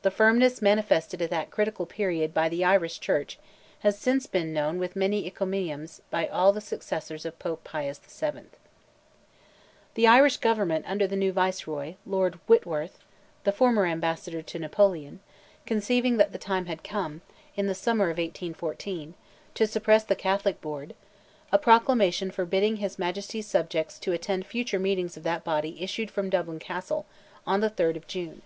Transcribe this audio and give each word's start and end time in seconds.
The 0.00 0.10
firmness 0.10 0.62
manifested 0.62 1.20
at 1.20 1.28
that 1.28 1.50
critical 1.50 1.84
period 1.84 2.32
by 2.32 2.48
the 2.48 2.64
Irish 2.64 2.98
church 2.98 3.38
has 3.80 3.98
since 3.98 4.24
been 4.26 4.46
acknowledged 4.56 4.78
with 4.78 4.96
many 4.96 5.26
encomiums 5.26 6.00
by 6.08 6.26
all 6.26 6.50
the 6.54 6.62
successors 6.62 7.26
of 7.26 7.38
Pope 7.38 7.62
Pius 7.62 7.98
VII. 7.98 8.44
The 9.92 10.06
Irish 10.06 10.38
government 10.38 10.86
under 10.88 11.06
the 11.06 11.14
new 11.14 11.30
Viceroy, 11.30 11.96
Lord 12.06 12.36
Whitworth 12.48 13.00
(the 13.44 13.52
former 13.52 13.84
ambassador 13.84 14.40
to 14.40 14.58
Napoleon), 14.58 15.20
conceiving 15.66 16.16
that 16.16 16.32
the 16.32 16.38
time 16.38 16.64
had 16.64 16.82
come, 16.82 17.20
in 17.54 17.66
the 17.66 17.74
summer 17.74 18.04
of 18.06 18.16
1814, 18.16 19.12
to 19.56 19.66
suppress 19.66 20.04
the 20.04 20.16
Catholic 20.16 20.62
Board, 20.62 20.94
a 21.52 21.58
proclamation 21.58 22.30
forbidding 22.30 22.76
his 22.76 22.98
Majesty's 22.98 23.46
subjects 23.46 23.98
to 23.98 24.12
attend 24.12 24.46
future 24.46 24.78
meetings 24.78 25.18
of 25.18 25.22
that 25.24 25.44
body 25.44 25.82
issued 25.82 26.10
from 26.10 26.30
Dublin 26.30 26.60
Castle, 26.60 27.04
on 27.46 27.60
the 27.60 27.68
3rd 27.68 27.96
of 27.96 28.06
June. 28.06 28.40